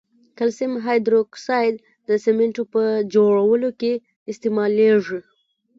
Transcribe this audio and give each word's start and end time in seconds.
کلسیم 0.37 0.73
هایدروکساید 0.85 1.75
د 2.09 2.09
سمنټو 2.25 2.63
په 2.73 2.83
جوړولو 3.13 3.69
کې 3.79 3.93
استعمالیږي. 4.31 5.19